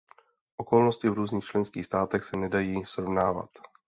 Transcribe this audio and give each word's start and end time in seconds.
Okolnosti 0.57 1.09
v 1.09 1.13
různých 1.13 1.43
členských 1.43 1.85
státech 1.85 2.23
se 2.23 2.37
nedají 2.37 2.85
srovnávat. 2.85 3.49